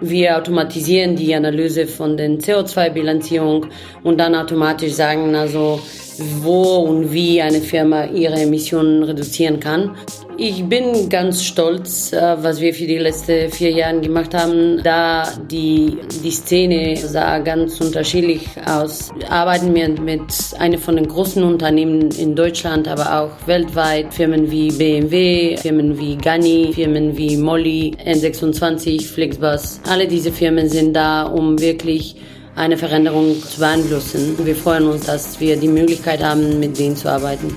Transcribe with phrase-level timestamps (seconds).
[0.00, 3.66] Wir automatisieren die Analyse von den CO2-Bilanzierung
[4.04, 5.80] und dann automatisch sagen, also
[6.40, 9.96] wo und wie eine Firma ihre Emissionen reduzieren kann.
[10.40, 15.24] Ich bin ganz stolz, äh, was wir für die letzten vier Jahre gemacht haben, da
[15.50, 19.10] die, die Szene sah ganz unterschiedlich aus.
[19.28, 20.22] Arbeiten wir mit
[20.60, 26.16] einem von den großen Unternehmen in Deutschland, aber auch weltweit, Firmen wie BMW, Firmen wie
[26.16, 29.80] Gani, Firmen wie Molly, N26, Flixbus.
[29.88, 32.14] Alle diese Firmen sind da, um wirklich
[32.54, 34.38] eine Veränderung zu beeinflussen.
[34.44, 37.56] Wir freuen uns, dass wir die Möglichkeit haben, mit denen zu arbeiten.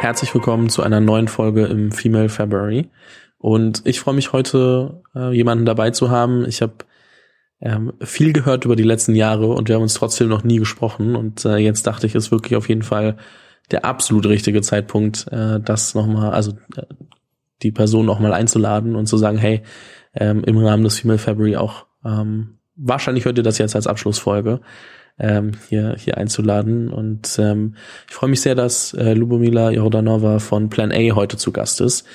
[0.00, 2.88] Herzlich willkommen zu einer neuen Folge im Female February.
[3.36, 6.46] Und ich freue mich heute, äh, jemanden dabei zu haben.
[6.48, 6.72] Ich habe
[7.60, 11.16] ähm, viel gehört über die letzten Jahre und wir haben uns trotzdem noch nie gesprochen.
[11.16, 13.18] Und äh, jetzt dachte ich, ist wirklich auf jeden Fall
[13.72, 16.86] der absolut richtige Zeitpunkt, äh, das nochmal, also äh,
[17.60, 19.60] die Person nochmal einzuladen und zu sagen, hey,
[20.14, 24.62] ähm, im Rahmen des Female February auch, ähm, wahrscheinlich hört ihr das jetzt als Abschlussfolge,
[25.20, 26.90] ähm, hier, hier einzuladen.
[26.90, 27.74] Und ähm,
[28.08, 32.06] ich freue mich sehr, dass äh, Lubomila Jordanova von Plan A heute zu Gast ist.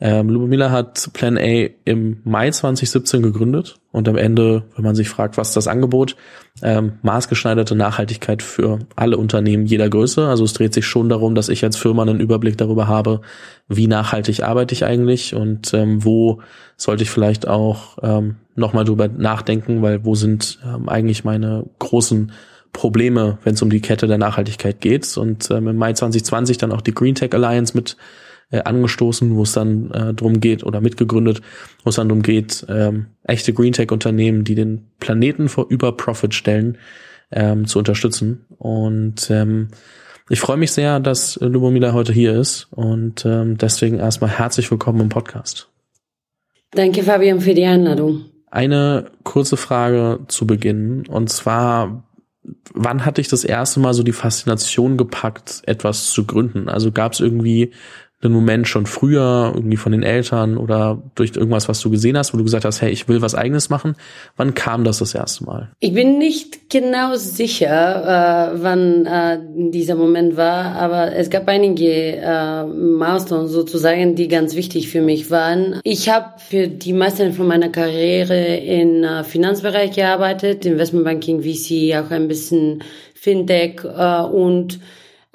[0.00, 5.08] Ähm, Lubomila hat Plan A im Mai 2017 gegründet und am Ende, wenn man sich
[5.08, 6.14] fragt, was ist das Angebot,
[6.62, 10.28] ähm, maßgeschneiderte Nachhaltigkeit für alle Unternehmen jeder Größe.
[10.28, 13.22] Also es dreht sich schon darum, dass ich als Firma einen Überblick darüber habe,
[13.66, 16.42] wie nachhaltig arbeite ich eigentlich und ähm, wo
[16.76, 22.30] sollte ich vielleicht auch ähm, nochmal drüber nachdenken, weil wo sind ähm, eigentlich meine großen
[22.72, 25.16] Probleme, wenn es um die Kette der Nachhaltigkeit geht.
[25.16, 27.96] Und ähm, im Mai 2020 dann auch die Green Tech Alliance mit
[28.50, 31.42] äh, angestoßen, wo es dann äh, drum geht oder mitgegründet,
[31.84, 35.96] wo es dann drum geht, ähm, echte Green Tech Unternehmen, die den Planeten vor über
[35.96, 36.78] Profit stellen,
[37.30, 38.46] ähm, zu unterstützen.
[38.56, 39.68] Und ähm,
[40.30, 45.00] ich freue mich sehr, dass Lubomila heute hier ist und ähm, deswegen erstmal herzlich willkommen
[45.00, 45.68] im Podcast.
[46.72, 48.26] Danke, Fabian, für die Einladung.
[48.50, 52.04] Eine kurze Frage zu Beginn und zwar,
[52.74, 56.68] wann hatte ich das erste Mal so die Faszination gepackt, etwas zu gründen?
[56.68, 57.72] Also gab es irgendwie
[58.20, 62.34] einen Moment schon früher, irgendwie von den Eltern oder durch irgendwas, was du gesehen hast,
[62.34, 63.94] wo du gesagt hast, hey, ich will was eigenes machen?
[64.36, 65.70] Wann kam das das erste Mal?
[65.78, 69.38] Ich bin nicht genau sicher, äh, wann äh,
[69.70, 75.30] dieser Moment war, aber es gab einige äh, Milestones sozusagen, die ganz wichtig für mich
[75.30, 75.80] waren.
[75.84, 82.10] Ich habe für die meisten von meiner Karriere in äh, Finanzbereich gearbeitet, Investmentbanking, VC, auch
[82.10, 82.82] ein bisschen
[83.14, 84.80] Fintech äh, und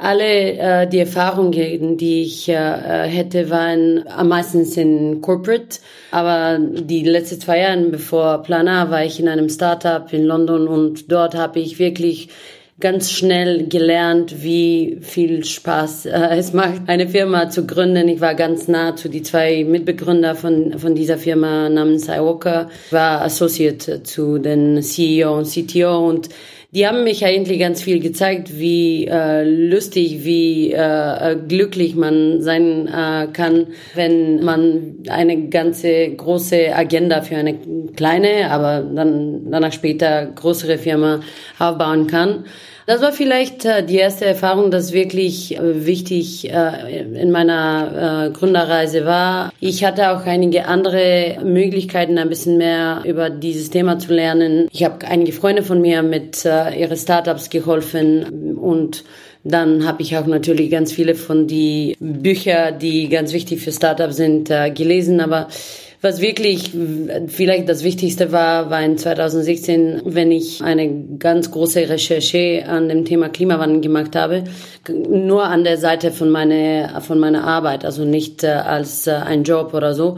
[0.04, 5.80] alle äh, die Erfahrungen, die ich äh, hätte, waren am meisten in Corporate.
[6.12, 11.12] Aber die letzten zwei Jahre bevor Planar war ich in einem Startup in London und
[11.12, 12.30] dort habe ich wirklich
[12.80, 18.10] ganz schnell gelernt, wie viel Spaß äh, es macht, eine Firma zu gründen.
[18.10, 23.22] Ich war ganz nah zu die zwei Mitbegründer von, von dieser Firma namens iWalker, war
[23.22, 26.30] Associate zu den CEO und CTO und
[26.74, 32.88] die haben mich eigentlich ganz viel gezeigt, wie äh, lustig, wie äh, glücklich man sein
[32.88, 37.60] äh, kann, wenn man eine ganze große Agenda für eine
[37.96, 41.20] kleine, aber dann danach später größere Firma
[41.60, 42.46] aufbauen kann.
[42.86, 49.06] Das war vielleicht äh, die erste Erfahrung, das wirklich äh, wichtig äh, in meiner Gründerreise
[49.06, 49.52] war.
[49.60, 54.68] Ich hatte auch einige andere Möglichkeiten, ein bisschen mehr über dieses Thema zu lernen.
[54.72, 59.04] Ich habe einige Freunde von mir mit ihren Startups geholfen und
[59.44, 64.18] dann habe ich auch natürlich ganz viele von die Bücher, die ganz wichtig für Startups
[64.18, 65.20] sind, gelesen.
[65.20, 65.48] Aber
[66.04, 66.72] was wirklich
[67.28, 73.06] vielleicht das Wichtigste war, war in 2016, wenn ich eine ganz große Recherche an dem
[73.06, 74.44] Thema Klimawandel gemacht habe,
[74.90, 79.46] nur an der Seite von meiner, von meiner Arbeit, also nicht äh, als äh, ein
[79.46, 80.18] Job oder so,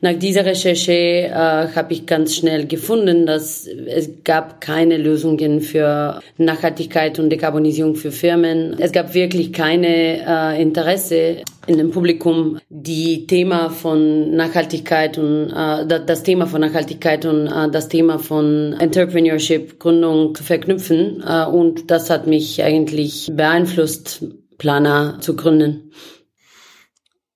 [0.00, 6.20] nach dieser Recherche äh, habe ich ganz schnell gefunden, dass es gab keine Lösungen für
[6.36, 8.76] Nachhaltigkeit und Dekarbonisierung für Firmen.
[8.78, 16.00] Es gab wirklich keine äh, Interesse in dem Publikum, die Thema von Nachhaltigkeit und äh,
[16.06, 21.24] das Thema von Nachhaltigkeit und äh, das Thema von Entrepreneurship, Gründung zu verknüpfen.
[21.26, 24.24] Äh, und das hat mich eigentlich beeinflusst,
[24.58, 25.90] Planer zu gründen.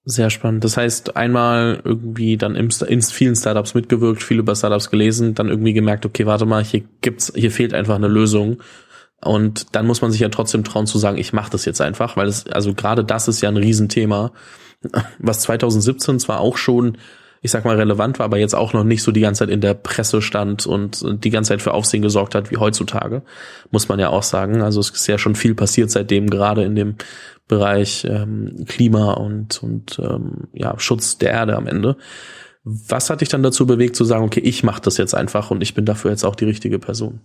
[0.04, 0.64] Sehr spannend.
[0.64, 5.74] Das heißt, einmal irgendwie dann in vielen Startups mitgewirkt, viel über Startups gelesen, dann irgendwie
[5.74, 8.62] gemerkt, okay, warte mal, hier gibt's, hier fehlt einfach eine Lösung.
[9.22, 12.16] Und dann muss man sich ja trotzdem trauen zu sagen, ich mache das jetzt einfach,
[12.16, 14.32] weil es, also gerade das ist ja ein Riesenthema,
[15.18, 16.96] was 2017 zwar auch schon
[17.42, 19.62] ich sag mal, relevant war, aber jetzt auch noch nicht so die ganze Zeit in
[19.62, 23.22] der Presse stand und die ganze Zeit für Aufsehen gesorgt hat wie heutzutage,
[23.70, 24.60] muss man ja auch sagen.
[24.60, 26.96] Also es ist ja schon viel passiert seitdem, gerade in dem
[27.50, 31.96] Bereich ähm, Klima und, und ähm, ja, Schutz der Erde am Ende.
[32.64, 35.62] Was hat dich dann dazu bewegt zu sagen, okay, ich mache das jetzt einfach und
[35.62, 37.20] ich bin dafür jetzt auch die richtige Person?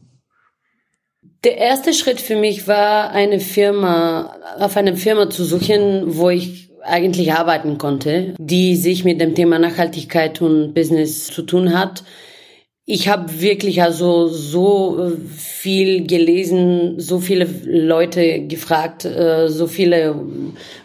[1.44, 6.72] Der erste Schritt für mich war, eine Firma, auf eine Firma zu suchen, wo ich
[6.84, 12.04] eigentlich arbeiten konnte, die sich mit dem Thema Nachhaltigkeit und Business zu tun hat.
[12.88, 20.16] Ich habe wirklich also so äh, viel gelesen, so viele Leute gefragt, äh, so viele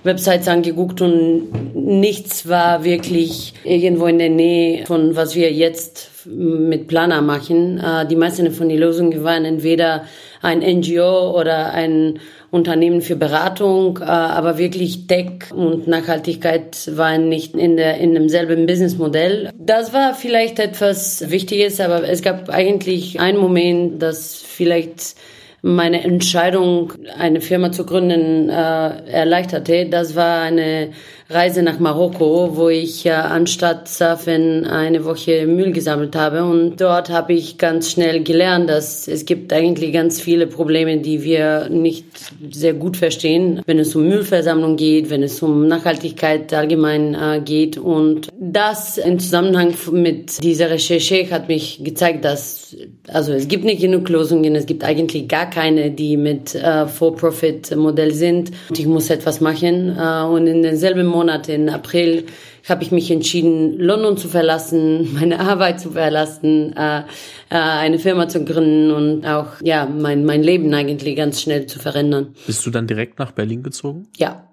[0.03, 6.89] Websites angeguckt und nichts war wirklich irgendwo in der Nähe von was wir jetzt mit
[6.89, 7.79] Planer machen.
[7.79, 10.07] Äh, die meisten von den Lösungen waren entweder
[10.41, 12.19] ein NGO oder ein
[12.51, 18.67] Unternehmen für Beratung, äh, aber wirklich Tech und Nachhaltigkeit waren nicht in der in demselben
[18.67, 19.51] Businessmodell.
[19.57, 25.15] Das war vielleicht etwas Wichtiges, aber es gab eigentlich einen Moment, das vielleicht
[25.63, 29.87] meine Entscheidung, eine Firma zu gründen, äh, erleichterte.
[29.87, 30.93] Das war eine
[31.33, 36.43] Reise nach Marokko, wo ich äh, anstatt Surfen eine Woche Müll gesammelt habe.
[36.43, 41.23] Und dort habe ich ganz schnell gelernt, dass es gibt eigentlich ganz viele Probleme, die
[41.23, 42.07] wir nicht
[42.51, 47.79] sehr gut verstehen, wenn es um Müllversammlung geht, wenn es um Nachhaltigkeit allgemein äh, geht.
[47.79, 52.77] Und das im Zusammenhang mit dieser Recherche hat mich gezeigt, dass
[53.09, 58.13] also es gibt nicht genug Lösungen, es gibt eigentlich gar keine, die mit äh, For-Profit-Modell
[58.15, 58.51] sind.
[58.69, 59.97] Und ich muss etwas machen.
[59.99, 62.25] Äh, und in denselben Monat, in April,
[62.69, 67.03] habe ich mich entschieden, London zu verlassen, meine Arbeit zu verlassen, äh, äh,
[67.51, 72.35] eine Firma zu gründen und auch ja mein mein Leben eigentlich ganz schnell zu verändern.
[72.47, 74.09] Bist du dann direkt nach Berlin gezogen?
[74.17, 74.47] Ja.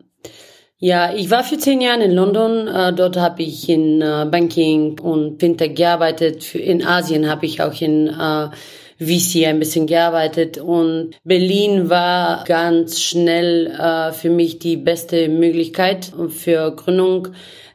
[0.79, 2.67] Ja, ich war für zehn Jahre in London.
[2.67, 6.53] Äh, dort habe ich in äh, Banking und Fintech gearbeitet.
[6.53, 8.49] In Asien habe ich auch in äh,
[8.99, 10.57] VC ein bisschen gearbeitet.
[10.57, 17.29] Und Berlin war ganz schnell äh, für mich die beste Möglichkeit für Gründung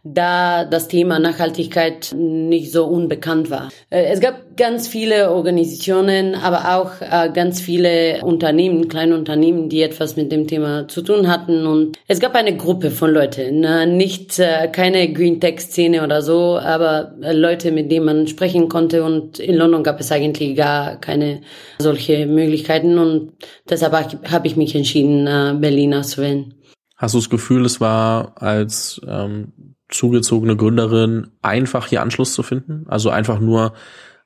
[0.04, 3.70] da das Thema Nachhaltigkeit nicht so unbekannt war.
[3.88, 9.80] Äh, es gab ganz viele Organisationen, aber auch äh, ganz viele Unternehmen, kleine Unternehmen, die
[9.80, 11.66] etwas mit dem Thema zu tun hatten.
[11.66, 13.86] Und es gab eine Gruppe von Leuten, ne?
[13.86, 19.04] nicht äh, keine Green Tech Szene oder so, aber Leute, mit denen man sprechen konnte.
[19.04, 21.42] Und in London gab es eigentlich gar keine
[21.78, 22.98] solche Möglichkeiten.
[22.98, 23.32] Und
[23.70, 23.92] deshalb
[24.30, 26.54] habe ich mich entschieden, Berlin auszuwählen.
[26.96, 29.52] Hast du das Gefühl, es war als ähm,
[29.92, 32.86] zugezogene Gründerin einfach hier Anschluss zu finden?
[32.88, 33.74] Also einfach nur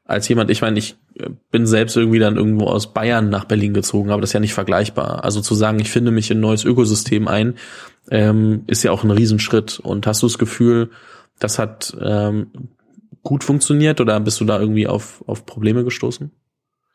[0.06, 3.74] als jemand, ich meine, ich äh, bin selbst irgendwie dann irgendwo aus Bayern nach Berlin
[3.74, 5.24] gezogen, aber das ist ja nicht vergleichbar.
[5.24, 7.54] Also zu sagen, ich finde mich in ein neues Ökosystem ein,
[8.10, 9.80] ähm, ist ja auch ein Riesenschritt.
[9.80, 10.90] Und hast du das Gefühl,
[11.38, 12.46] das hat ähm,
[13.22, 16.30] gut funktioniert oder bist du da irgendwie auf, auf Probleme gestoßen?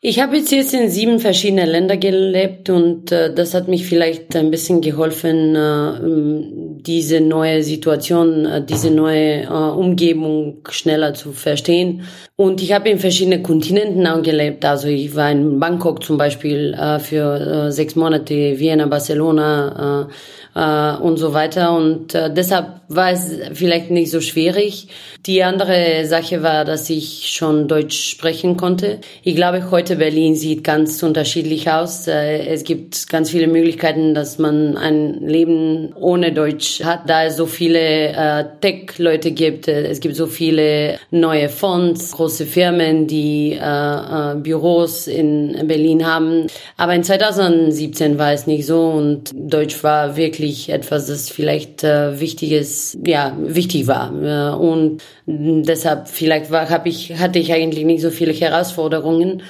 [0.04, 4.34] Ich habe jetzt, jetzt in sieben verschiedene Länder gelebt und äh, das hat mich vielleicht
[4.34, 12.02] ein bisschen geholfen, äh, diese neue Situation, äh, diese neue äh, Umgebung schneller zu verstehen.
[12.36, 14.64] Und ich habe in verschiedenen Kontinenten auch gelebt.
[14.64, 20.08] Also ich war in Bangkok zum Beispiel äh, für sechs Monate, Vienna, Barcelona.
[20.54, 21.74] Und so weiter.
[21.74, 24.88] Und deshalb war es vielleicht nicht so schwierig.
[25.24, 28.98] Die andere Sache war, dass ich schon Deutsch sprechen konnte.
[29.22, 32.06] Ich glaube, heute Berlin sieht ganz unterschiedlich aus.
[32.06, 37.46] Es gibt ganz viele Möglichkeiten, dass man ein Leben ohne Deutsch hat, da es so
[37.46, 39.68] viele äh, Tech-Leute gibt.
[39.68, 46.46] Es gibt so viele neue Fonds, große Firmen, die äh, äh, Büros in Berlin haben.
[46.76, 51.84] Aber in 2017 war es nicht so und Deutsch war wirklich wirklich etwas, das vielleicht
[51.84, 54.12] äh, wichtiges, ja, wichtig war.
[54.12, 59.42] Äh, und deshalb vielleicht war, hab ich, hatte ich eigentlich nicht so viele Herausforderungen.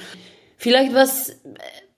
[0.57, 1.35] Vielleicht was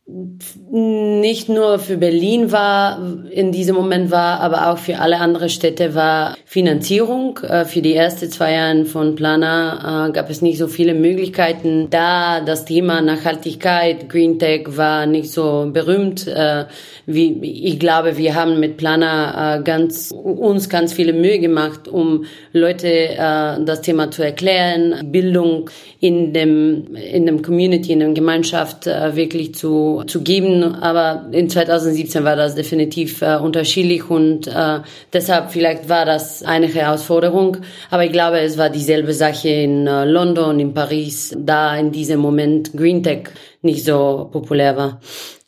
[0.08, 3.00] nicht nur für Berlin war,
[3.32, 7.40] in diesem Moment war, aber auch für alle anderen Städte war Finanzierung.
[7.40, 11.88] Äh, für die ersten zwei Jahre von Plana äh, gab es nicht so viele Möglichkeiten.
[11.90, 16.28] Da das Thema Nachhaltigkeit, Green Tech war nicht so berühmt.
[16.28, 16.66] Äh,
[17.08, 23.16] wie, ich glaube, wir haben mit Plana ganz, uns ganz viele Mühe gemacht, um Leute
[23.64, 25.70] das Thema zu erklären, Bildung
[26.00, 30.76] in dem, in dem Community, in der Gemeinschaft wirklich zu zu, geben.
[30.76, 34.80] Aber in 2017 war das definitiv äh, unterschiedlich und äh,
[35.14, 37.58] deshalb vielleicht war das eine Herausforderung.
[37.90, 42.20] Aber ich glaube, es war dieselbe Sache in äh, London, in Paris, da in diesem
[42.20, 43.30] Moment Green Tech
[43.62, 45.00] nicht so populär war.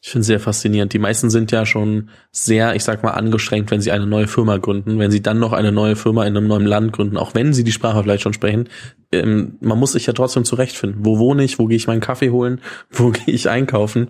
[0.07, 0.93] Ich finde sehr faszinierend.
[0.93, 4.55] Die meisten sind ja schon sehr, ich sag mal, angestrengt, wenn sie eine neue Firma
[4.55, 4.99] gründen.
[4.99, 7.65] Wenn sie dann noch eine neue Firma in einem neuen Land gründen, auch wenn sie
[7.65, 8.69] die Sprache vielleicht schon sprechen,
[9.11, 11.05] ähm, man muss sich ja trotzdem zurechtfinden.
[11.05, 11.59] Wo wohne ich?
[11.59, 12.61] Wo gehe ich meinen Kaffee holen?
[12.89, 14.07] Wo gehe ich einkaufen?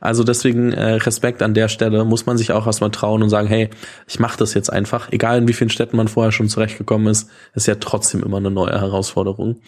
[0.00, 2.04] Also deswegen äh, Respekt an der Stelle.
[2.04, 3.70] Muss man sich auch erstmal trauen und sagen, hey,
[4.08, 5.12] ich mache das jetzt einfach.
[5.12, 8.50] Egal in wie vielen Städten man vorher schon zurechtgekommen ist, ist ja trotzdem immer eine
[8.50, 9.60] neue Herausforderung.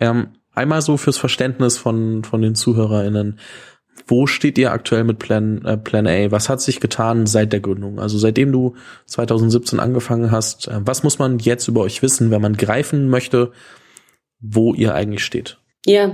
[0.00, 3.38] Ähm, einmal so fürs Verständnis von, von den ZuhörerInnen.
[4.06, 6.30] Wo steht ihr aktuell mit Plan, äh, Plan A?
[6.30, 7.98] Was hat sich getan seit der Gründung?
[7.98, 8.74] Also seitdem du
[9.06, 13.52] 2017 angefangen hast, äh, was muss man jetzt über euch wissen, wenn man greifen möchte,
[14.40, 15.58] wo ihr eigentlich steht?
[15.86, 16.10] Ja,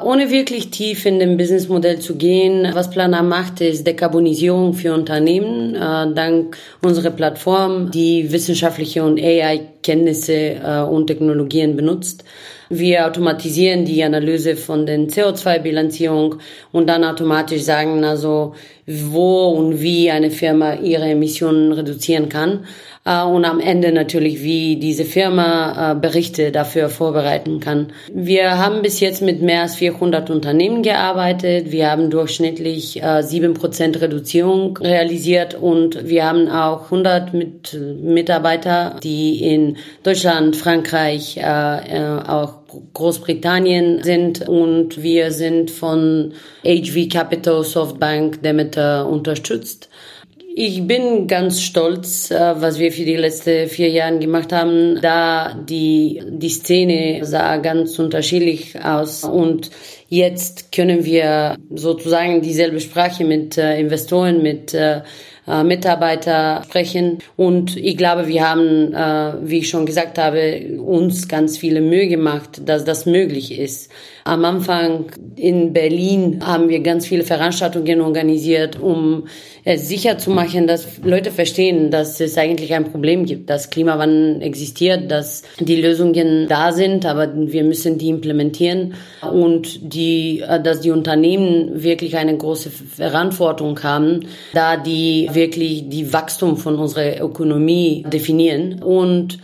[0.00, 4.92] ohne wirklich tief in dem Businessmodell zu gehen, was Plan A macht, ist Dekarbonisierung für
[4.92, 5.74] Unternehmen.
[5.74, 12.22] Äh, dank unserer Plattform, die wissenschaftliche und AI-Kenntnisse äh, und Technologien benutzt.
[12.68, 16.36] Wir automatisieren die Analyse von den CO2-Bilanzierung
[16.70, 18.54] und dann automatisch sagen, also
[18.86, 22.66] wo und wie eine Firma ihre Emissionen reduzieren kann
[23.08, 27.92] und am Ende natürlich, wie diese Firma äh, Berichte dafür vorbereiten kann.
[28.12, 31.70] Wir haben bis jetzt mit mehr als 400 Unternehmen gearbeitet.
[31.72, 38.96] Wir haben durchschnittlich äh, sieben Prozent Reduzierung realisiert und wir haben auch 100 mit Mitarbeiter,
[39.02, 42.58] die in Deutschland, Frankreich, auch
[42.94, 46.34] Großbritannien sind und wir sind von
[46.64, 49.88] HV Capital Softbank Demeter unterstützt.
[50.60, 55.54] Ich bin ganz stolz, äh, was wir für die letzten vier Jahre gemacht haben, da
[55.54, 59.70] die, die Szene sah ganz unterschiedlich aus und
[60.08, 65.02] jetzt können wir sozusagen dieselbe Sprache mit äh, Investoren, mit äh,
[65.64, 67.20] Mitarbeiter sprechen.
[67.36, 68.92] Und ich glaube, wir haben,
[69.48, 73.90] wie ich schon gesagt habe, uns ganz viele Mühe gemacht, dass das möglich ist.
[74.28, 75.06] Am Anfang
[75.36, 79.24] in Berlin haben wir ganz viele Veranstaltungen organisiert, um
[79.64, 84.42] es sicher zu machen, dass Leute verstehen, dass es eigentlich ein Problem gibt, dass Klimawandel
[84.42, 88.96] existiert, dass die Lösungen da sind, aber wir müssen die implementieren
[89.32, 96.58] und die, dass die Unternehmen wirklich eine große Verantwortung haben, da die wirklich die Wachstum
[96.58, 99.38] von unserer Ökonomie definieren und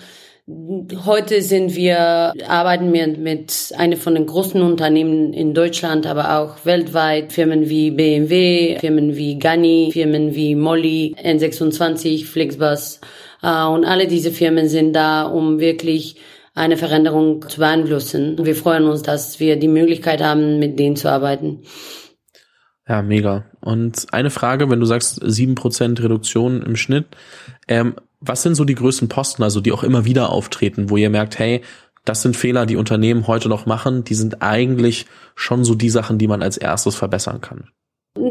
[0.46, 6.66] Heute sind wir, arbeiten wir mit einer von den großen Unternehmen in Deutschland, aber auch
[6.66, 7.32] weltweit.
[7.32, 13.00] Firmen wie BMW, Firmen wie Gani, Firmen wie Molly, N26, Flixbus.
[13.42, 16.16] Äh, und alle diese Firmen sind da, um wirklich
[16.54, 18.36] eine Veränderung zu beeinflussen.
[18.44, 21.62] Wir freuen uns, dass wir die Möglichkeit haben, mit denen zu arbeiten.
[22.86, 23.46] Ja, mega.
[23.62, 27.06] Und eine Frage, wenn du sagst sieben Prozent Reduktion im Schnitt,
[27.66, 27.94] ähm,
[28.24, 31.38] was sind so die größten Posten, also die auch immer wieder auftreten, wo ihr merkt,
[31.38, 31.62] hey,
[32.04, 36.18] das sind Fehler, die Unternehmen heute noch machen, die sind eigentlich schon so die Sachen,
[36.18, 37.68] die man als erstes verbessern kann?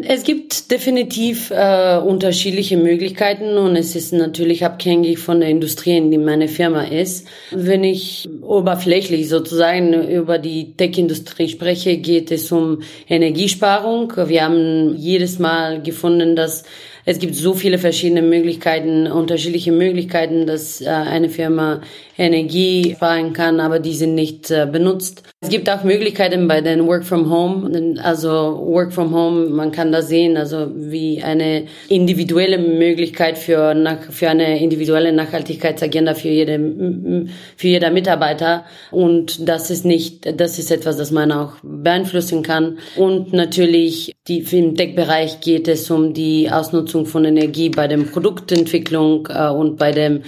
[0.07, 6.09] Es gibt definitiv äh, unterschiedliche Möglichkeiten und es ist natürlich abhängig von der Industrie, in
[6.09, 7.27] die meine Firma ist.
[7.51, 14.13] Wenn ich oberflächlich sozusagen über die Tech-Industrie spreche, geht es um Energiesparung.
[14.15, 16.63] Wir haben jedes Mal gefunden, dass
[17.05, 21.81] es gibt so viele verschiedene Möglichkeiten, unterschiedliche Möglichkeiten, dass äh, eine Firma
[22.17, 25.23] Energie sparen kann, aber die sind nicht äh, benutzt.
[25.43, 28.29] Es gibt auch Möglichkeiten bei den Work from Home, also
[28.65, 33.75] Work from Home, man kann das sehen, also wie eine individuelle Möglichkeit für,
[34.09, 38.63] für eine individuelle Nachhaltigkeitsagenda für jede, für jeder Mitarbeiter.
[38.89, 42.77] Und das ist nicht, das ist etwas, das man auch beeinflussen kann.
[42.95, 49.27] Und natürlich, die, im Tech-Bereich geht es um die Ausnutzung von Energie bei der Produktentwicklung
[49.29, 50.21] äh, und bei dem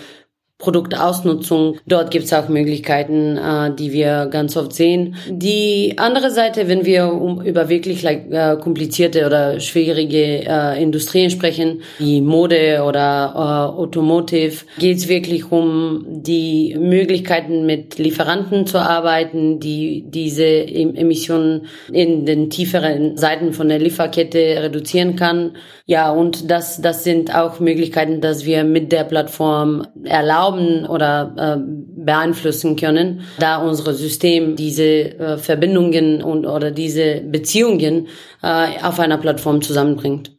[0.58, 1.80] Produktausnutzung.
[1.86, 5.16] Dort gibt es auch Möglichkeiten, äh, die wir ganz oft sehen.
[5.30, 7.12] Die andere Seite, wenn wir
[7.44, 15.10] über wirklich äh, komplizierte oder schwierige äh, Industrien sprechen, wie Mode oder Automotive, geht es
[15.10, 23.52] wirklich um die Möglichkeiten, mit Lieferanten zu arbeiten, die diese Emissionen in den tieferen Seiten
[23.52, 25.58] von der Lieferkette reduzieren kann.
[25.86, 31.34] Ja, und das, das sind auch Möglichkeiten, dass wir mit der Plattform erlauben, erlauben oder
[31.38, 38.08] äh, beeinflussen können, da unser System diese äh, Verbindungen und oder diese Beziehungen
[38.42, 40.32] äh, auf einer Plattform zusammenbringt.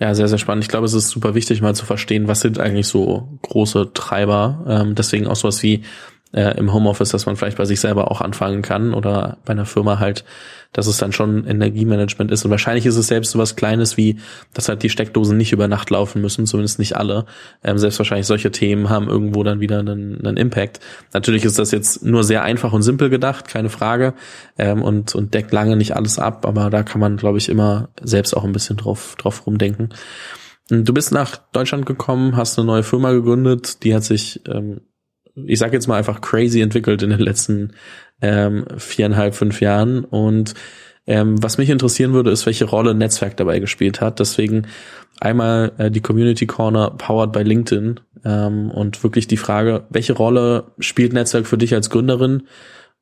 [0.00, 0.64] Ja, sehr, sehr spannend.
[0.64, 4.64] Ich glaube, es ist super wichtig, mal zu verstehen, was sind eigentlich so große Treiber.
[4.68, 5.84] Ähm, deswegen auch sowas wie
[6.34, 9.66] äh, im Homeoffice, dass man vielleicht bei sich selber auch anfangen kann oder bei einer
[9.66, 10.24] Firma halt,
[10.72, 12.44] dass es dann schon Energiemanagement ist.
[12.44, 14.18] Und wahrscheinlich ist es selbst so was Kleines wie,
[14.52, 17.26] dass halt die Steckdosen nicht über Nacht laufen müssen, zumindest nicht alle.
[17.62, 20.80] Ähm, selbst wahrscheinlich solche Themen haben irgendwo dann wieder einen, einen Impact.
[21.12, 24.14] Natürlich ist das jetzt nur sehr einfach und simpel gedacht, keine Frage,
[24.58, 27.90] ähm, und, und deckt lange nicht alles ab, aber da kann man, glaube ich, immer
[28.02, 29.90] selbst auch ein bisschen drauf, drauf rumdenken.
[30.68, 34.80] Du bist nach Deutschland gekommen, hast eine neue Firma gegründet, die hat sich ähm,
[35.46, 37.72] ich sage jetzt mal einfach crazy entwickelt in den letzten
[38.22, 40.04] ähm, viereinhalb, fünf Jahren.
[40.04, 40.54] Und
[41.06, 44.20] ähm, was mich interessieren würde, ist, welche Rolle Netzwerk dabei gespielt hat.
[44.20, 44.66] Deswegen
[45.20, 50.72] einmal äh, die Community Corner powered by LinkedIn ähm, und wirklich die Frage, welche Rolle
[50.78, 52.44] spielt Netzwerk für dich als Gründerin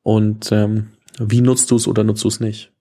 [0.03, 2.72] und ähm, wie nutzt du es oder nutzt du es nicht?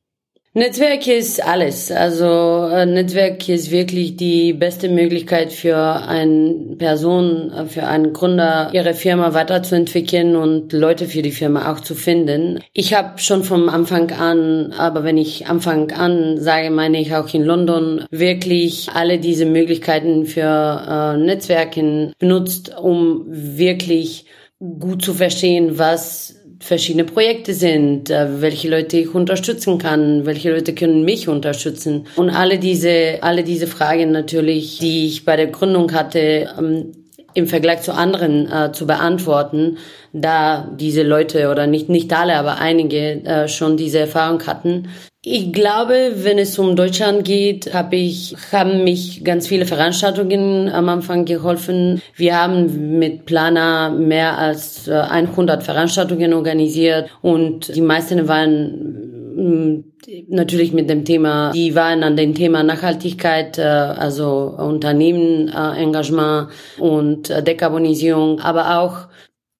[0.54, 1.90] Netzwerk ist alles.
[1.90, 2.26] Also
[2.70, 8.92] äh, Netzwerk ist wirklich die beste Möglichkeit für eine Person, äh, für einen Gründer, ihre
[8.92, 12.60] Firma weiterzuentwickeln und Leute für die Firma auch zu finden.
[12.74, 17.32] Ich habe schon vom Anfang an, aber wenn ich Anfang an sage, meine ich auch
[17.32, 20.42] in London, wirklich alle diese Möglichkeiten für
[20.86, 24.26] äh, Netzwerken benutzt, um wirklich
[24.60, 30.74] gut zu verstehen, was verschiedene Projekte sind, äh, welche Leute ich unterstützen kann, welche Leute
[30.74, 32.06] können mich unterstützen.
[32.14, 36.92] Und alle diese, alle diese Fragen natürlich, die ich bei der Gründung hatte, ähm,
[37.34, 39.78] im Vergleich zu anderen äh, zu beantworten,
[40.12, 44.88] da diese Leute oder nicht nicht alle, aber einige äh, schon diese Erfahrung hatten.
[45.24, 50.88] Ich glaube, wenn es um Deutschland geht, habe ich haben mich ganz viele Veranstaltungen am
[50.88, 52.02] Anfang geholfen.
[52.16, 59.84] Wir haben mit Plana mehr als 100 äh, Veranstaltungen organisiert und die meisten waren mm,
[60.26, 66.48] natürlich mit dem Thema, die waren an dem Thema Nachhaltigkeit, äh, also Unternehmen, Engagement
[66.80, 69.06] und Dekarbonisierung, aber auch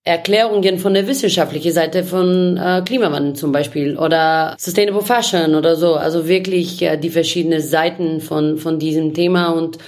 [0.05, 5.95] Erklärungen von der wissenschaftlichen Seite von äh, Klimawandel zum Beispiel oder Sustainable Fashion oder so.
[5.95, 9.79] Also wirklich äh, die verschiedenen Seiten von, von diesem Thema und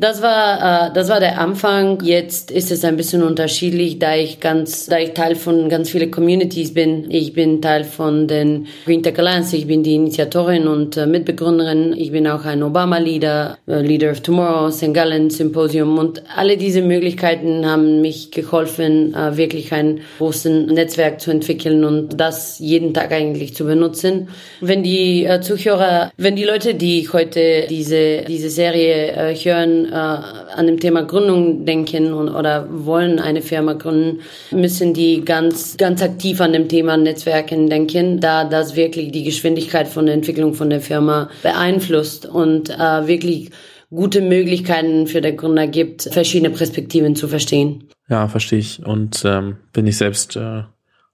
[0.00, 2.02] das war, äh, das war der Anfang.
[2.02, 6.10] Jetzt ist es ein bisschen unterschiedlich, da ich ganz, da ich Teil von ganz vielen
[6.10, 7.10] Communities bin.
[7.10, 9.54] Ich bin Teil von den Green Tech Alliance.
[9.54, 11.94] Ich bin die Initiatorin und äh, Mitbegründerin.
[11.94, 14.94] Ich bin auch ein Obama-Leader, äh, Leader of Tomorrow, St.
[14.94, 21.30] Gallen Symposium und alle diese Möglichkeiten haben mich geholfen, äh, wirklich ein großes Netzwerk zu
[21.30, 24.28] entwickeln und das jeden Tag eigentlich zu benutzen.
[24.62, 30.80] Wenn die Zuhörer, wenn die Leute, die heute diese, diese Serie hören, äh, an dem
[30.80, 36.52] Thema Gründung denken und, oder wollen eine Firma gründen, müssen die ganz, ganz aktiv an
[36.52, 41.30] dem Thema Netzwerken denken, da das wirklich die Geschwindigkeit von der Entwicklung von der Firma
[41.42, 43.50] beeinflusst und äh, wirklich
[43.90, 47.88] gute Möglichkeiten für den Gründer gibt, verschiedene Perspektiven zu verstehen.
[48.08, 50.62] Ja, verstehe ich und ähm, bin ich selbst äh,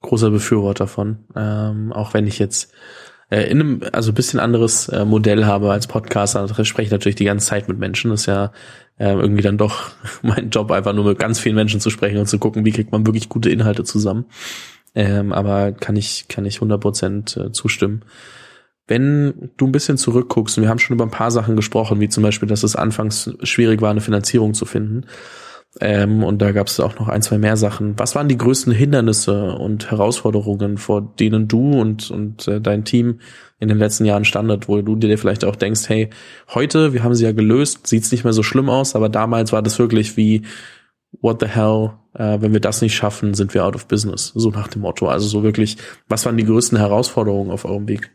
[0.02, 2.72] großer Befürworter von, ähm, auch wenn ich jetzt
[3.30, 6.40] äh, in einem also bisschen anderes äh, Modell habe als Podcaster.
[6.40, 8.10] Also ich spreche natürlich die ganze Zeit mit Menschen.
[8.10, 8.52] Das ist ja
[8.98, 9.90] äh, irgendwie dann doch
[10.22, 12.92] mein Job, einfach nur mit ganz vielen Menschen zu sprechen und zu gucken, wie kriegt
[12.92, 14.26] man wirklich gute Inhalte zusammen.
[14.94, 18.04] Ähm, aber kann ich kann ich 100 Prozent äh, zustimmen.
[18.88, 22.08] Wenn du ein bisschen zurückguckst, und wir haben schon über ein paar Sachen gesprochen, wie
[22.08, 25.06] zum Beispiel, dass es anfangs schwierig war, eine Finanzierung zu finden,
[25.80, 27.98] ähm, und da gab es auch noch ein, zwei mehr Sachen.
[27.98, 33.20] Was waren die größten Hindernisse und Herausforderungen, vor denen du und, und äh, dein Team
[33.58, 36.10] in den letzten Jahren standet, wo du dir vielleicht auch denkst, hey,
[36.54, 39.62] heute, wir haben sie ja gelöst, sieht's nicht mehr so schlimm aus, aber damals war
[39.62, 40.42] das wirklich wie,
[41.20, 44.50] what the hell, äh, wenn wir das nicht schaffen, sind wir out of business, so
[44.50, 45.08] nach dem Motto.
[45.08, 45.76] Also so wirklich,
[46.08, 48.10] was waren die größten Herausforderungen auf eurem Weg?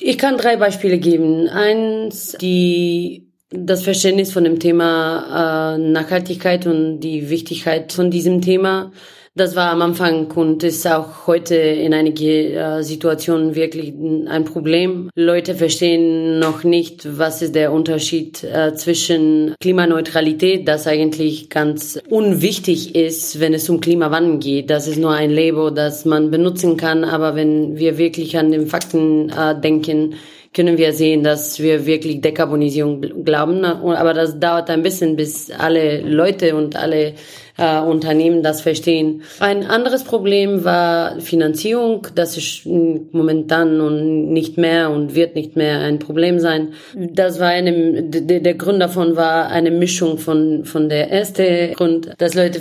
[0.00, 1.48] Ich kann drei Beispiele geben.
[1.48, 8.92] Eins, die das Verständnis von dem Thema äh, Nachhaltigkeit und die Wichtigkeit von diesem Thema.
[9.34, 13.94] Das war am Anfang und ist auch heute in einige äh, Situationen wirklich
[14.28, 15.08] ein Problem.
[15.14, 22.94] Leute verstehen noch nicht, was ist der Unterschied äh, zwischen Klimaneutralität, das eigentlich ganz unwichtig
[22.94, 24.68] ist, wenn es um Klimawandel geht.
[24.68, 28.66] Das ist nur ein Label, das man benutzen kann, aber wenn wir wirklich an den
[28.66, 30.16] Fakten äh, denken,
[30.54, 33.64] können wir sehen, dass wir wirklich Dekarbonisierung glauben.
[33.64, 37.14] Aber das dauert ein bisschen, bis alle Leute und alle
[37.56, 39.22] äh, Unternehmen das verstehen.
[39.40, 42.06] Ein anderes Problem war Finanzierung.
[42.14, 46.74] Das ist momentan und nicht mehr und wird nicht mehr ein Problem sein.
[46.94, 52.34] Das war eine, der, Grund davon war eine Mischung von, von der erste Grund, dass
[52.34, 52.60] Leute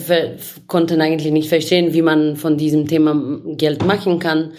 [0.67, 4.51] konnten eigentlich nicht verstehen, wie man von diesem Thema Geld machen kann.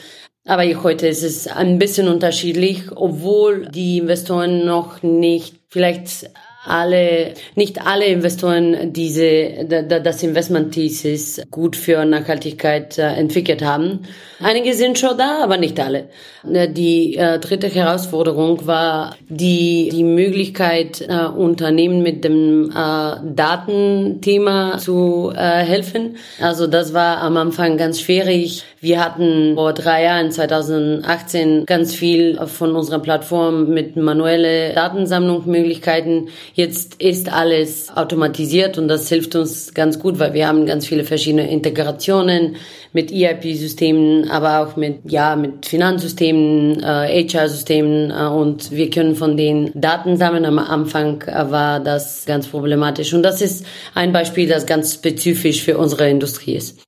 [0.45, 6.31] Aber heute ist es ein bisschen unterschiedlich, obwohl die Investoren noch nicht vielleicht
[6.65, 14.03] alle, nicht alle Investoren diese, das Investment Thesis gut für Nachhaltigkeit äh, entwickelt haben.
[14.41, 16.09] Einige sind schon da, aber nicht alle.
[16.49, 21.03] Äh, die äh, dritte Herausforderung war die, die Möglichkeit,
[21.37, 26.17] Unternehmen mit dem Datenthema zu helfen.
[26.41, 28.65] Also das war am Anfang ganz schwierig.
[28.81, 37.01] Wir hatten vor drei Jahren, 2018, ganz viel von unserer Plattform mit manuelle Datensammlungsmöglichkeiten Jetzt
[37.01, 41.51] ist alles automatisiert und das hilft uns ganz gut, weil wir haben ganz viele verschiedene
[41.51, 42.57] Integrationen
[42.93, 49.37] mit ERP-Systemen, aber auch mit, ja, mit Finanzsystemen, äh, HR-Systemen äh, und wir können von
[49.37, 50.45] den Daten sammeln.
[50.45, 55.63] Am Anfang äh, war das ganz problematisch und das ist ein Beispiel, das ganz spezifisch
[55.63, 56.83] für unsere Industrie ist.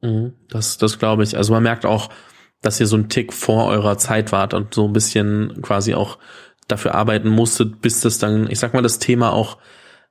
[0.00, 0.32] Mhm.
[0.48, 1.36] Das, das glaube ich.
[1.36, 2.08] Also man merkt auch,
[2.62, 6.18] dass ihr so ein Tick vor eurer Zeit wart und so ein bisschen quasi auch
[6.68, 9.58] dafür arbeiten musstet, bis das dann, ich sag mal, das Thema auch,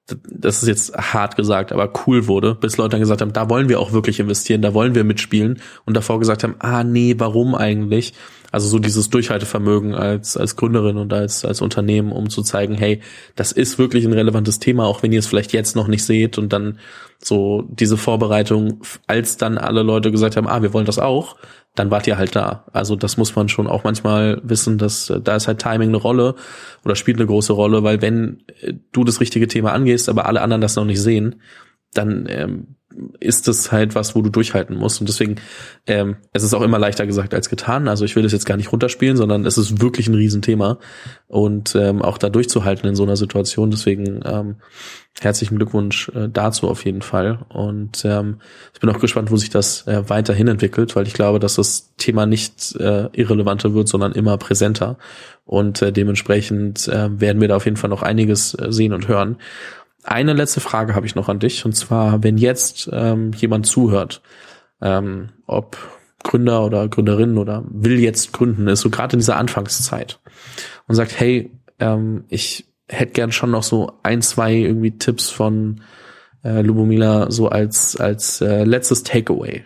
[0.08, 3.70] das ist jetzt hart gesagt, aber cool wurde, bis Leute dann gesagt haben, da wollen
[3.70, 7.56] wir auch wirklich investieren, da wollen wir mitspielen und davor gesagt haben, ah nee, warum
[7.56, 8.14] eigentlich?
[8.52, 13.02] Also so dieses Durchhaltevermögen als, als Gründerin und als, als Unternehmen, um zu zeigen, hey,
[13.36, 16.38] das ist wirklich ein relevantes Thema, auch wenn ihr es vielleicht jetzt noch nicht seht
[16.38, 16.78] und dann
[17.18, 21.38] so diese Vorbereitung, als dann alle Leute gesagt haben, ah, wir wollen das auch,
[21.76, 22.66] dann wart ihr halt da.
[22.72, 25.98] Also das muss man schon auch manchmal wissen, dass äh, da ist halt Timing eine
[25.98, 26.36] Rolle
[26.86, 30.42] oder spielt eine große Rolle, weil wenn äh, du das richtige Thema angehst, aber alle
[30.42, 31.42] anderen das noch nicht sehen,
[31.94, 32.76] dann ähm,
[33.20, 35.00] ist das halt was, wo du durchhalten musst.
[35.02, 35.36] Und deswegen,
[35.88, 37.88] ähm, es ist auch immer leichter gesagt als getan.
[37.88, 40.80] Also ich will das jetzt gar nicht runterspielen, sondern es ist wirklich ein Riesenthema.
[41.28, 43.72] Und ähm, auch da durchzuhalten in so einer Situation.
[43.72, 44.56] Deswegen ähm,
[45.20, 47.40] herzlichen Glückwunsch äh, dazu auf jeden Fall.
[47.50, 48.40] Und ähm,
[48.74, 51.94] ich bin auch gespannt, wo sich das äh, weiterhin entwickelt, weil ich glaube, dass das
[51.98, 54.98] Thema nicht äh, irrelevanter wird, sondern immer präsenter.
[55.46, 59.08] Und äh, dementsprechend äh, werden wir da auf jeden Fall noch einiges äh, sehen und
[59.08, 59.38] hören.
[60.04, 64.22] Eine letzte Frage habe ich noch an dich, und zwar, wenn jetzt ähm, jemand zuhört,
[64.82, 65.78] ähm, ob
[66.24, 70.20] Gründer oder Gründerin oder will jetzt gründen, ist so gerade in dieser Anfangszeit
[70.88, 75.82] und sagt, hey, ähm, ich hätte gern schon noch so ein, zwei irgendwie Tipps von
[76.44, 79.66] äh, Lubomila so als als äh, letztes Takeaway.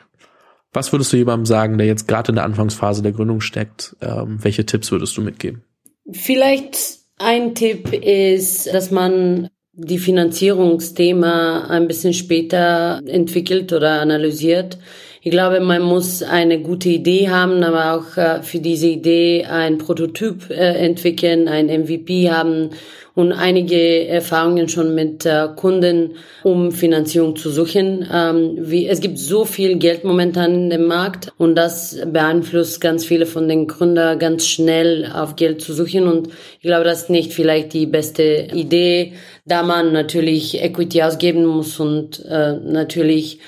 [0.73, 3.95] Was würdest du jemandem sagen, der jetzt gerade in der Anfangsphase der Gründung steckt?
[4.02, 5.63] Ähm, welche Tipps würdest du mitgeben?
[6.12, 14.80] Vielleicht ein Tipp ist, dass man die Finanzierungsthema ein bisschen später entwickelt oder analysiert.
[15.22, 19.78] Ich glaube, man muss eine gute Idee haben, aber auch äh, für diese Idee ein
[19.78, 22.72] Prototyp äh, entwickeln, ein MVP haben
[23.17, 28.08] und einige Erfahrungen schon mit äh, Kunden, um Finanzierung zu suchen.
[28.13, 33.06] Ähm, wie, es gibt so viel Geld momentan in dem Markt und das beeinflusst ganz
[33.06, 37.10] viele von den Gründern ganz schnell auf Geld zu suchen und ich glaube, das ist
[37.10, 39.13] nicht vielleicht die beste Idee,
[39.45, 43.39] da man natürlich Equity ausgeben muss und äh, natürlich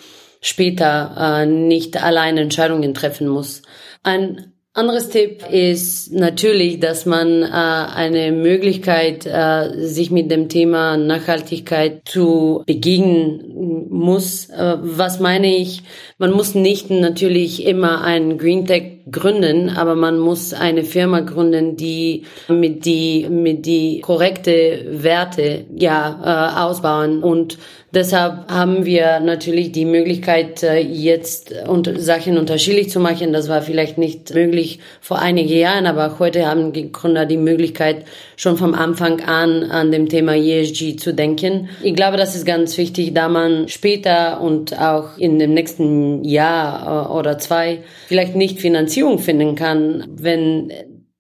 [0.42, 3.62] später äh, nicht alleine Entscheidungen treffen muss.
[4.02, 10.96] Ein anderes Tipp ist natürlich, dass man äh, eine Möglichkeit, äh, sich mit dem Thema
[10.96, 14.50] Nachhaltigkeit zu begegnen muss.
[14.50, 15.82] Äh, was meine ich?
[16.18, 21.76] Man muss nicht natürlich immer ein Green Tech gründen, aber man muss eine Firma gründen,
[21.76, 27.58] die mit die mit die korrekte Werte ja äh, ausbauen und
[27.92, 31.56] Deshalb haben wir natürlich die Möglichkeit, äh, jetzt
[31.98, 33.34] Sachen unterschiedlich zu machen.
[33.34, 38.06] Das war vielleicht nicht möglich vor einigen Jahren, aber heute haben die Gründer die Möglichkeit,
[38.36, 41.70] schon vom Anfang an an dem Thema ESG zu denken.
[41.82, 47.08] Ich glaube, das ist ganz wichtig, da man später und auch in dem nächsten Jahr
[47.08, 48.60] äh, oder zwei vielleicht nicht
[49.00, 50.72] Finanzierung finden kann, wenn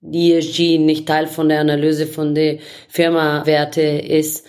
[0.02, 4.46] die ESG nicht Teil von der Analyse von der Firma-Werte ist.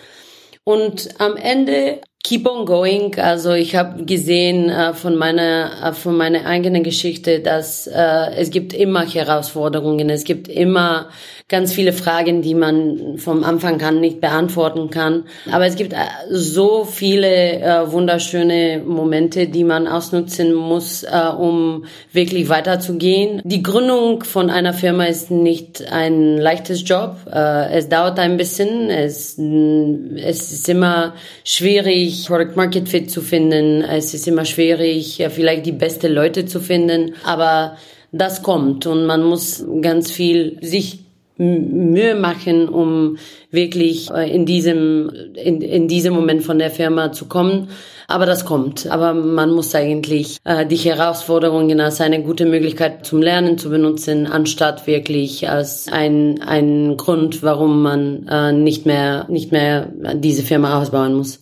[0.63, 3.15] Und am Ende Keep on going.
[3.15, 8.51] Also ich habe gesehen äh, von meiner äh, von meiner eigenen Geschichte, dass äh, es
[8.51, 11.09] gibt immer Herausforderungen, es gibt immer
[11.51, 15.25] ganz viele Fragen, die man vom Anfang an nicht beantworten kann.
[15.51, 15.97] Aber es gibt äh,
[16.29, 23.41] so viele äh, wunderschöne Momente, die man ausnutzen muss, äh, um wirklich weiterzugehen.
[23.43, 27.17] Die Gründung von einer Firma ist nicht ein leichtes Job.
[27.31, 28.89] Äh, es dauert ein bisschen.
[28.89, 33.81] Es, es ist immer schwierig, Product Market Fit zu finden.
[33.83, 37.15] Es ist immer schwierig, vielleicht die beste Leute zu finden.
[37.25, 37.77] Aber
[38.11, 40.99] das kommt und man muss ganz viel sich
[41.41, 43.17] Mühe machen, um
[43.49, 47.69] wirklich äh, in diesem, in, in diesem Moment von der Firma zu kommen.
[48.07, 48.87] Aber das kommt.
[48.87, 54.27] Aber man muss eigentlich äh, die Herausforderungen als eine gute Möglichkeit zum Lernen zu benutzen,
[54.27, 60.79] anstatt wirklich als ein, ein Grund, warum man äh, nicht mehr, nicht mehr diese Firma
[60.79, 61.39] ausbauen muss.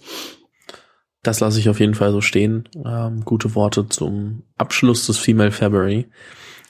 [1.24, 2.70] Das lasse ich auf jeden Fall so stehen.
[2.86, 6.08] Ähm, gute Worte zum Abschluss des Female February.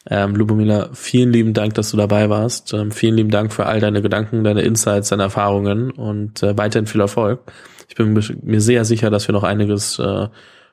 [0.09, 2.73] Ähm, Lubomila, vielen lieben Dank, dass du dabei warst.
[2.73, 6.87] Ähm, vielen lieben Dank für all deine Gedanken, deine Insights, deine Erfahrungen und äh, weiterhin
[6.87, 7.51] viel Erfolg.
[7.87, 10.27] Ich bin mir sehr sicher, dass wir noch einiges äh,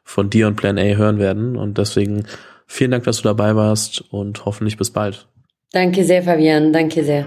[0.04, 1.56] von dir und Plan A hören werden.
[1.56, 2.26] Und deswegen
[2.66, 5.26] vielen Dank, dass du dabei warst und hoffentlich bis bald.
[5.72, 6.72] Danke sehr, Fabian.
[6.72, 7.26] Danke sehr.